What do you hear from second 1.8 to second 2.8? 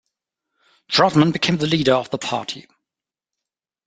of the party.